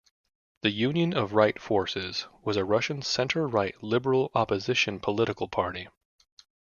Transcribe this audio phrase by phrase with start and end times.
[0.63, 5.89] The Union of Right Forces was a Russian centre-right liberal opposition political party.